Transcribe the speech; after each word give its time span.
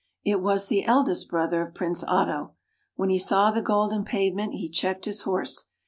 It 0.25 0.41
was 0.41 0.65
the 0.65 0.83
eldest 0.83 1.29
brother 1.29 1.61
of 1.61 1.75
Prince 1.75 2.03
Otto. 2.03 2.55
T^Tien 2.99 3.11
he 3.11 3.19
saw 3.19 3.51
the 3.51 3.61
golden 3.61 4.03
pavement 4.03 4.53
he 4.53 4.67
checked 4.67 5.05
his 5.05 5.21
horse. 5.21 5.67